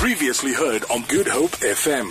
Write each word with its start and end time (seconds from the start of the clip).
Previously 0.00 0.54
heard 0.54 0.82
on 0.90 1.02
Good 1.02 1.28
Hope 1.28 1.50
FM. 1.60 2.10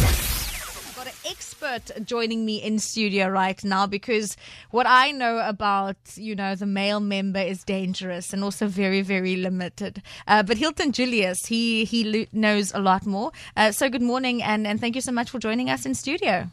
Expert 1.27 2.05
joining 2.05 2.45
me 2.45 2.61
in 2.61 2.77
studio 2.77 3.27
right 3.29 3.63
now 3.63 3.87
because 3.87 4.37
what 4.69 4.85
I 4.87 5.11
know 5.11 5.39
about, 5.39 5.97
you 6.13 6.35
know, 6.35 6.53
the 6.53 6.67
male 6.67 6.99
member 6.99 7.39
is 7.39 7.63
dangerous 7.63 8.31
and 8.31 8.43
also 8.43 8.67
very, 8.67 9.01
very 9.01 9.37
limited. 9.37 10.03
Uh, 10.27 10.43
but 10.43 10.57
Hilton 10.57 10.91
Julius, 10.91 11.47
he 11.47 11.83
he 11.83 12.27
knows 12.31 12.71
a 12.75 12.79
lot 12.79 13.07
more. 13.07 13.31
Uh, 13.57 13.71
so 13.71 13.89
good 13.89 14.03
morning 14.03 14.43
and, 14.43 14.67
and 14.67 14.79
thank 14.79 14.93
you 14.93 15.01
so 15.01 15.11
much 15.11 15.31
for 15.31 15.39
joining 15.39 15.71
us 15.71 15.83
in 15.87 15.95
studio. 15.95 16.47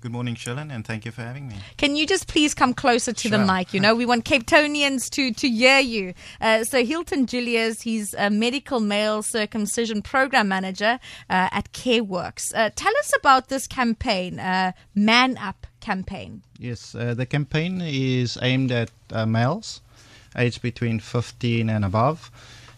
Good 0.00 0.12
morning, 0.12 0.34
Sherlin, 0.34 0.72
and 0.72 0.86
thank 0.86 1.04
you 1.04 1.10
for 1.10 1.20
having 1.20 1.46
me. 1.46 1.56
Can 1.76 1.94
you 1.94 2.06
just 2.06 2.26
please 2.26 2.54
come 2.54 2.72
closer 2.72 3.12
to 3.12 3.28
the 3.28 3.38
mic? 3.38 3.74
You 3.74 3.80
know, 3.80 3.94
we 3.94 4.06
want 4.06 4.24
Cape 4.24 4.46
Townians 4.46 5.10
to, 5.10 5.30
to 5.34 5.48
hear 5.48 5.78
you. 5.78 6.14
Uh, 6.40 6.64
so, 6.64 6.82
Hilton 6.82 7.26
Julius, 7.26 7.82
he's 7.82 8.14
a 8.14 8.30
medical 8.30 8.80
male 8.80 9.22
circumcision 9.22 10.00
program 10.00 10.48
manager 10.48 10.98
uh, 11.28 11.48
at 11.52 11.70
CareWorks. 11.72 12.52
Uh, 12.54 12.70
tell 12.74 12.92
us 13.00 13.12
about 13.18 13.48
this 13.48 13.66
campaign, 13.66 14.40
uh, 14.40 14.72
Man 14.94 15.36
Up 15.36 15.66
campaign. 15.80 16.44
Yes, 16.58 16.94
uh, 16.94 17.12
the 17.12 17.26
campaign 17.26 17.82
is 17.82 18.38
aimed 18.40 18.72
at 18.72 18.90
uh, 19.12 19.26
males 19.26 19.82
aged 20.36 20.62
between 20.62 21.00
15 21.00 21.68
and 21.68 21.84
above, 21.84 22.30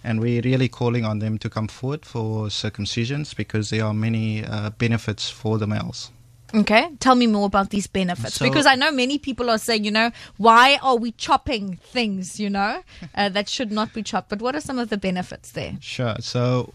and 0.03 0.21
we're 0.21 0.43
really 0.43 0.69
calling 0.69 1.05
on 1.05 1.19
them 1.19 1.39
to 1.39 1.49
come 1.49 1.69
forward 1.69 2.05
for 2.05 2.47
circumcisions 2.47 3.37
because 3.37 3.71
there 3.71 3.85
are 3.85 3.95
many 3.95 4.45
uh, 4.45 4.71
benefits 4.71 5.31
for 5.31 5.59
the 5.59 5.67
males. 5.67 6.11
Okay, 6.55 6.89
tell 7.01 7.15
me 7.15 7.27
more 7.27 7.47
about 7.47 7.71
these 7.71 7.87
benefits 7.87 8.35
So- 8.35 8.45
because 8.45 8.67
I 8.67 8.75
know 8.75 8.91
many 8.93 9.19
people 9.19 9.49
are 9.51 9.59
saying, 9.59 9.85
you 9.85 9.91
know, 9.91 10.11
why 10.37 10.79
are 10.83 10.97
we 10.97 11.13
chopping 11.13 11.77
things, 11.93 12.39
you 12.39 12.51
know, 12.51 12.83
uh, 13.15 13.29
that 13.31 13.49
should 13.49 13.73
not 13.73 13.93
be 13.95 14.03
chopped? 14.03 14.29
But 14.29 14.43
what 14.43 14.55
are 14.55 14.61
some 14.61 14.79
of 14.79 14.89
the 14.91 14.97
benefits 14.99 15.53
there? 15.53 15.77
Sure. 15.81 16.17
So, 16.21 16.75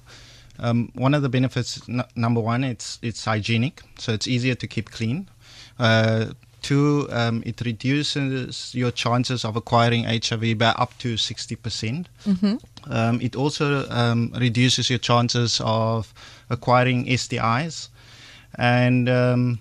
um, 0.59 0.91
one 0.95 1.13
of 1.13 1.21
the 1.21 1.29
benefits, 1.29 1.79
n- 1.87 2.03
number 2.15 2.41
one, 2.41 2.63
it's 2.63 2.97
it's 3.03 3.23
hygienic, 3.25 3.81
so 3.99 4.11
it's 4.13 4.27
easier 4.27 4.55
to 4.55 4.67
keep 4.67 4.89
clean. 4.89 5.29
Uh, 5.77 6.25
two, 6.63 7.07
um, 7.11 7.43
it 7.45 7.61
reduces 7.61 8.73
your 8.73 8.89
chances 8.89 9.45
of 9.45 9.55
acquiring 9.55 10.05
HIV 10.05 10.57
by 10.57 10.69
up 10.69 10.97
to 10.97 11.15
sixty 11.17 11.55
percent. 11.55 12.09
Um, 12.89 13.21
it 13.21 13.35
also 13.35 13.87
um, 13.91 14.31
reduces 14.39 14.89
your 14.89 14.97
chances 14.99 15.61
of 15.63 16.11
acquiring 16.49 17.05
STIs, 17.05 17.89
and 18.55 19.07
um, 19.07 19.59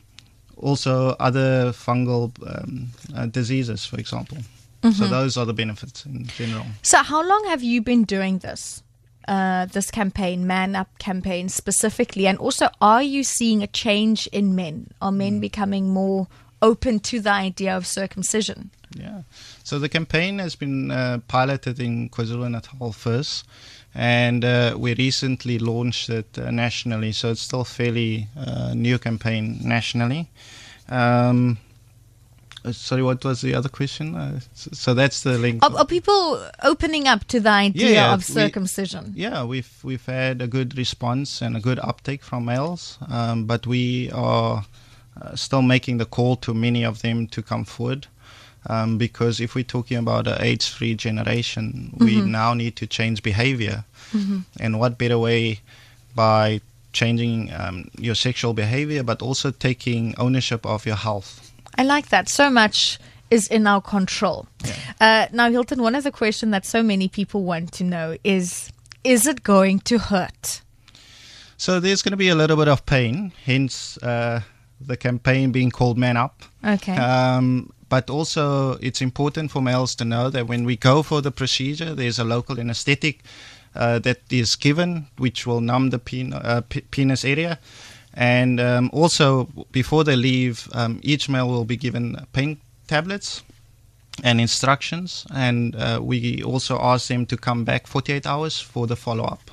also 0.56 1.10
other 1.20 1.72
fungal 1.72 2.32
um, 2.46 2.88
uh, 3.14 3.26
diseases, 3.26 3.86
for 3.86 3.98
example. 3.98 4.38
So 4.92 5.08
those 5.08 5.36
are 5.36 5.44
the 5.44 5.52
benefits 5.52 6.06
in 6.06 6.26
general. 6.26 6.66
So, 6.82 7.02
how 7.02 7.26
long 7.26 7.44
have 7.46 7.60
you 7.60 7.82
been 7.82 8.04
doing 8.04 8.38
this? 8.38 8.84
Uh, 9.26 9.66
this 9.66 9.90
campaign, 9.90 10.46
Man 10.46 10.76
Up 10.76 10.96
campaign 11.00 11.48
specifically, 11.48 12.28
and 12.28 12.38
also, 12.38 12.68
are 12.80 13.02
you 13.02 13.24
seeing 13.24 13.64
a 13.64 13.66
change 13.66 14.28
in 14.28 14.54
men? 14.54 14.92
Are 15.02 15.10
men 15.10 15.40
becoming 15.40 15.90
more 15.90 16.28
open 16.62 17.00
to 17.00 17.20
the 17.20 17.30
idea 17.32 17.76
of 17.76 17.86
circumcision? 17.86 18.70
Yeah. 18.96 19.22
So 19.64 19.78
the 19.78 19.88
campaign 19.88 20.38
has 20.38 20.56
been 20.56 20.90
uh, 20.90 21.18
piloted 21.28 21.80
in 21.80 22.08
KwaZulu 22.08 22.50
Natal 22.50 22.92
first, 22.92 23.44
and 23.94 24.44
uh, 24.44 24.74
we 24.78 24.94
recently 24.94 25.58
launched 25.58 26.08
it 26.08 26.38
uh, 26.38 26.50
nationally. 26.50 27.12
So 27.12 27.30
it's 27.30 27.40
still 27.42 27.64
fairly 27.64 28.28
uh, 28.36 28.72
new 28.74 28.98
campaign 28.98 29.58
nationally. 29.62 30.28
Um, 30.88 31.58
uh, 32.64 32.72
sorry, 32.72 33.02
what 33.02 33.24
was 33.24 33.40
the 33.42 33.54
other 33.54 33.68
question? 33.68 34.14
Uh, 34.16 34.40
so, 34.54 34.94
that's 34.94 35.22
the 35.22 35.38
link. 35.38 35.62
Are, 35.64 35.76
are 35.78 35.86
people 35.86 36.44
opening 36.62 37.06
up 37.06 37.24
to 37.28 37.40
the 37.40 37.50
idea 37.50 37.90
Yeah, 37.90 38.14
of 38.14 38.20
we- 38.28 38.34
circumcision? 38.34 39.12
Yeah, 39.16 39.44
we've 39.44 39.72
we've 39.84 40.04
had 40.06 40.42
a 40.42 40.46
good 40.46 40.76
response 40.76 41.42
and 41.42 41.56
a 41.56 41.60
good 41.60 41.78
uptake 41.80 42.22
from 42.24 42.44
males, 42.44 42.98
um, 43.08 43.44
but 43.46 43.66
we 43.66 44.10
are 44.12 44.64
still 45.34 45.62
making 45.62 45.98
the 45.98 46.04
call 46.04 46.36
to 46.36 46.54
many 46.54 46.84
of 46.84 47.02
them 47.02 47.26
to 47.28 47.42
come 47.42 47.64
forward. 47.64 48.06
Um, 48.68 48.98
because 48.98 49.38
if 49.38 49.54
we're 49.54 49.62
talking 49.62 49.96
about 49.96 50.26
an 50.26 50.38
AIDS-free 50.40 50.96
generation, 50.96 51.94
we 51.98 52.20
now 52.20 52.52
need 52.52 52.74
to 52.76 52.86
change 52.86 53.22
behavior, 53.22 53.84
and 54.58 54.80
what 54.80 54.98
better 54.98 55.18
way 55.18 55.60
by 56.16 56.60
changing 56.92 57.52
um, 57.52 57.90
your 57.98 58.16
sexual 58.16 58.54
behavior, 58.54 59.04
but 59.04 59.22
also 59.22 59.50
taking 59.52 60.14
ownership 60.18 60.66
of 60.66 60.84
your 60.86 60.96
health. 60.96 61.52
I 61.78 61.84
like 61.84 62.08
that. 62.08 62.28
So 62.28 62.50
much 62.50 62.98
is 63.30 63.48
in 63.48 63.66
our 63.66 63.80
control. 63.80 64.46
Uh, 65.00 65.26
now, 65.32 65.50
Hilton, 65.50 65.82
one 65.82 65.94
of 65.94 66.04
the 66.04 66.10
questions 66.10 66.50
that 66.52 66.64
so 66.64 66.82
many 66.82 67.08
people 67.08 67.42
want 67.44 67.72
to 67.72 67.84
know 67.84 68.16
is 68.24 68.72
is 69.04 69.26
it 69.26 69.44
going 69.44 69.78
to 69.80 69.98
hurt? 69.98 70.62
So 71.56 71.80
there's 71.80 72.02
going 72.02 72.12
to 72.12 72.16
be 72.16 72.28
a 72.28 72.34
little 72.34 72.56
bit 72.56 72.68
of 72.68 72.84
pain, 72.84 73.32
hence 73.44 73.96
uh, 73.98 74.40
the 74.80 74.96
campaign 74.96 75.52
being 75.52 75.70
called 75.70 75.98
Man 75.98 76.16
Up. 76.16 76.42
Okay. 76.64 76.96
Um, 76.96 77.72
but 77.88 78.10
also, 78.10 78.72
it's 78.82 79.00
important 79.00 79.50
for 79.50 79.62
males 79.62 79.94
to 79.96 80.04
know 80.04 80.28
that 80.30 80.48
when 80.48 80.64
we 80.64 80.76
go 80.76 81.02
for 81.02 81.20
the 81.20 81.30
procedure, 81.30 81.94
there's 81.94 82.18
a 82.18 82.24
local 82.24 82.58
anesthetic 82.58 83.22
uh, 83.74 83.98
that 84.00 84.20
is 84.30 84.56
given, 84.56 85.06
which 85.18 85.46
will 85.46 85.60
numb 85.60 85.90
the 85.90 85.98
pen- 85.98 86.32
uh, 86.32 86.62
p- 86.68 86.80
penis 86.80 87.24
area. 87.24 87.58
And 88.14 88.58
um, 88.60 88.90
also, 88.92 89.44
before 89.72 90.02
they 90.02 90.16
leave, 90.16 90.68
um, 90.72 90.98
each 91.02 91.28
male 91.28 91.48
will 91.48 91.64
be 91.64 91.76
given 91.76 92.16
pain 92.32 92.58
tablets 92.88 93.42
and 94.24 94.40
instructions. 94.40 95.26
And 95.32 95.76
uh, 95.76 96.00
we 96.02 96.42
also 96.42 96.78
ask 96.80 97.08
them 97.08 97.26
to 97.26 97.36
come 97.36 97.64
back 97.64 97.86
48 97.86 98.26
hours 98.26 98.58
for 98.58 98.86
the 98.86 98.96
follow 98.96 99.24
up. 99.24 99.50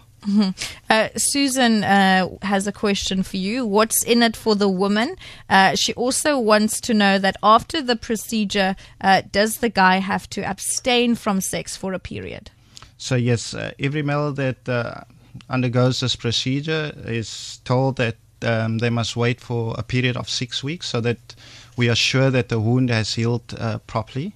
Uh, 0.89 1.09
Susan 1.15 1.83
uh, 1.83 2.29
has 2.41 2.67
a 2.67 2.71
question 2.71 3.23
for 3.23 3.37
you. 3.37 3.65
What's 3.65 4.03
in 4.03 4.21
it 4.21 4.35
for 4.35 4.55
the 4.55 4.69
woman? 4.69 5.15
Uh, 5.49 5.75
she 5.75 5.93
also 5.93 6.37
wants 6.37 6.79
to 6.81 6.93
know 6.93 7.17
that 7.19 7.35
after 7.41 7.81
the 7.81 7.95
procedure, 7.95 8.75
uh, 9.01 9.23
does 9.31 9.57
the 9.57 9.69
guy 9.69 9.97
have 9.97 10.29
to 10.31 10.41
abstain 10.41 11.15
from 11.15 11.41
sex 11.41 11.75
for 11.75 11.93
a 11.93 11.99
period? 11.99 12.51
So 12.97 13.15
yes, 13.15 13.53
uh, 13.53 13.71
every 13.79 14.03
male 14.03 14.31
that 14.33 14.69
uh, 14.69 15.01
undergoes 15.49 15.99
this 15.99 16.15
procedure 16.15 16.93
is 17.05 17.59
told 17.65 17.97
that 17.97 18.17
um, 18.43 18.77
they 18.79 18.89
must 18.89 19.15
wait 19.15 19.41
for 19.41 19.75
a 19.77 19.83
period 19.83 20.17
of 20.17 20.29
six 20.29 20.63
weeks 20.63 20.87
so 20.87 21.01
that 21.01 21.35
we 21.77 21.89
are 21.89 21.95
sure 21.95 22.29
that 22.29 22.49
the 22.49 22.59
wound 22.59 22.89
has 22.89 23.13
healed 23.15 23.53
uh, 23.57 23.79
properly. 23.87 24.33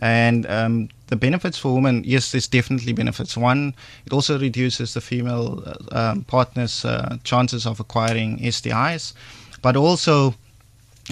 And 0.00 0.44
um, 0.46 0.88
the 1.06 1.16
benefits 1.16 1.56
for 1.58 1.74
women, 1.74 2.02
yes, 2.04 2.30
there's 2.32 2.48
definitely 2.48 2.92
benefits. 2.92 3.36
One, 3.36 3.72
it 4.04 4.12
also 4.12 4.38
reduces 4.38 4.92
the 4.92 5.00
female 5.00 5.62
uh, 5.64 6.10
um, 6.10 6.24
partner's 6.24 6.84
uh, 6.84 7.16
chances 7.24 7.66
of 7.66 7.80
acquiring 7.80 8.38
STIs, 8.40 9.14
but 9.62 9.74
also 9.76 10.34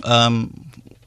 um, 0.05 0.67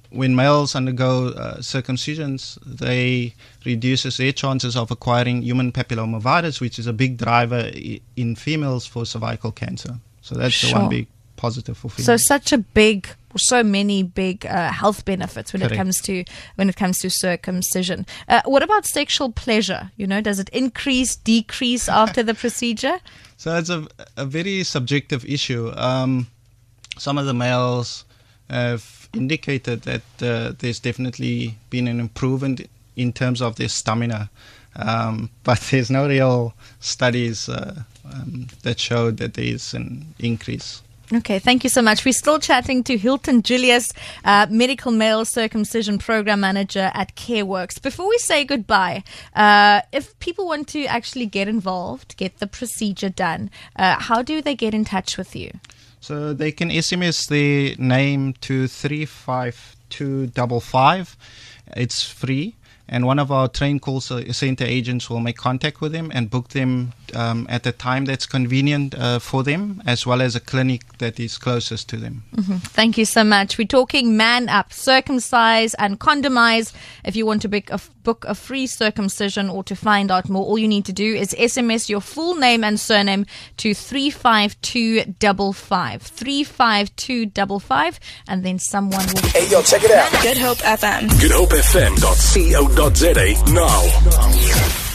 when 0.10 0.36
males 0.36 0.76
undergo 0.76 1.30
uh, 1.30 1.58
circumcisions, 1.58 2.58
they 2.66 3.34
reduces 3.66 4.18
their 4.18 4.32
chances 4.32 4.76
of 4.76 4.90
acquiring 4.90 5.42
human 5.44 5.72
papillomavirus, 5.72 6.62
which 6.62 6.80
is 6.80 6.88
a 6.88 6.94
big 6.94 7.18
driver 7.18 7.70
i- 7.76 8.00
in 8.16 8.36
females 8.36 8.86
for 8.88 9.06
cervical 9.06 9.52
cancer. 9.52 9.98
So 10.22 10.36
that's 10.36 10.62
the 10.62 10.68
one 10.74 10.90
big 10.90 11.08
positive 11.38 11.78
for 11.78 11.90
So 11.90 12.18
such 12.18 12.52
a 12.52 12.58
big, 12.58 13.08
so 13.38 13.64
many 13.64 14.04
big 14.04 14.46
uh, 14.46 14.72
health 14.72 15.06
benefits 15.06 15.54
when 15.54 15.62
it 15.62 15.72
comes 15.72 16.02
to 16.02 16.26
when 16.56 16.68
it 16.68 16.76
comes 16.76 17.00
to 17.00 17.10
circumcision. 17.10 18.06
Uh, 18.28 18.42
what 18.46 18.64
about 18.64 18.86
sexual 18.86 19.32
pleasure? 19.32 19.92
You 19.96 20.08
know, 20.08 20.20
does 20.20 20.40
it 20.40 20.50
increase, 20.50 21.16
decrease 21.16 21.88
after 22.04 22.24
the 22.24 22.34
procedure? 22.34 23.00
So 23.38 23.56
it's 23.56 23.70
a, 23.70 23.88
a 24.18 24.26
very 24.26 24.64
subjective 24.64 25.24
issue. 25.24 25.72
Um, 25.76 26.28
some 26.98 27.18
of 27.18 27.26
the 27.26 27.34
males 27.34 28.04
have 28.50 29.10
indicated 29.14 29.84
that 29.84 30.02
uh, 30.22 30.54
there's 30.60 30.80
definitely 30.80 31.58
been 31.70 31.88
an 31.88 32.00
improvement 32.00 32.68
in 32.96 33.14
terms 33.14 33.42
of 33.42 33.56
their 33.56 33.70
stamina, 33.70 34.30
um, 34.76 35.30
but 35.44 35.60
there's 35.72 35.90
no 35.90 36.08
real 36.08 36.54
studies 36.80 37.50
uh, 37.50 37.84
um, 38.12 38.48
that 38.64 38.80
show 38.80 39.12
that 39.12 39.34
there 39.36 39.46
is 39.46 39.74
an 39.74 40.14
increase. 40.20 40.82
Okay, 41.14 41.40
thank 41.40 41.64
you 41.64 41.70
so 41.70 41.82
much. 41.82 42.04
We're 42.04 42.12
still 42.12 42.38
chatting 42.38 42.84
to 42.84 42.98
Hilton 42.98 43.42
Julius, 43.42 43.94
uh, 44.26 44.46
medical 44.50 44.92
male 44.92 45.24
circumcision 45.24 46.00
program 46.00 46.42
manager 46.42 46.92
at 46.94 47.16
CareWorks. 47.16 47.82
Before 47.82 48.10
we 48.10 48.18
say 48.18 48.44
goodbye, 48.44 49.06
uh, 49.34 49.84
if 49.94 50.20
people 50.20 50.48
want 50.48 50.68
to 50.70 50.86
actually 50.86 51.26
get 51.26 51.48
involved, 51.48 52.18
get 52.18 52.40
the 52.40 52.48
procedure 52.48 53.08
done, 53.08 53.50
uh, 53.78 53.96
how 54.00 54.22
do 54.22 54.42
they 54.42 54.54
get 54.54 54.74
in 54.74 54.84
touch 54.84 55.18
with 55.18 55.34
you? 55.34 55.52
So 56.02 56.34
they 56.34 56.52
can 56.52 56.72
SMS 56.72 57.30
their 57.30 57.78
name 57.78 58.34
to 58.42 58.68
35255. 58.68 61.18
It's 61.78 62.04
free. 62.04 62.57
And 62.90 63.06
one 63.06 63.20
of 63.20 63.32
our 63.32 63.48
trained 63.48 63.82
call 63.82 64.02
center 64.02 64.66
agents 64.66 65.10
will 65.10 65.20
make 65.20 65.38
contact 65.38 65.82
with 65.82 65.92
them 65.92 66.12
and 66.14 66.30
book 66.30 66.50
them 66.50 66.94
um, 67.16 67.48
at 67.50 67.64
the 67.64 67.72
time 67.72 68.06
that's 68.06 68.26
convenient 68.26 68.94
uh, 68.96 69.20
for 69.20 69.44
them, 69.44 69.82
as 69.86 70.06
well 70.06 70.22
as 70.22 70.36
a 70.36 70.40
clinic 70.40 70.98
that 71.00 71.20
is 71.20 71.38
closest 71.38 71.90
to 71.90 71.98
them. 71.98 72.24
Thank 72.38 72.98
you 72.98 73.06
so 73.06 73.24
much. 73.24 73.58
We're 73.58 73.68
talking 73.68 74.18
man 74.18 74.50
up, 74.50 74.74
circumcise 74.74 75.74
and 75.76 76.00
condomize. 76.00 76.74
If 77.04 77.16
you 77.16 77.26
want 77.26 77.42
to 77.44 77.50
book 77.50 77.70
a, 77.70 77.80
book 78.04 78.26
a 78.28 78.36
free 78.36 78.68
circumcision 78.68 79.50
or 79.50 79.64
to 79.64 79.76
find 79.76 80.12
out 80.12 80.30
more, 80.30 80.46
all 80.46 80.58
you 80.58 80.68
need 80.68 80.86
to 80.86 80.94
do 80.94 81.16
is 81.16 81.34
SMS 81.34 81.90
your 81.90 82.02
full 82.02 82.36
name 82.36 82.64
and 82.64 82.80
surname 82.80 83.26
to 83.58 83.74
35255. 83.74 86.02
35255, 86.02 88.00
and 88.28 88.46
then 88.46 88.60
someone 88.60 89.06
will. 89.08 89.22
Hey, 89.30 89.50
yo, 89.50 89.62
check 89.62 89.84
it 89.84 89.92
out. 89.92 90.12
Good 90.24 90.38
Hope 90.38 90.58
FM. 90.60 91.10
GoodHopeFM.co.za 92.78 93.48
now. 93.54 94.87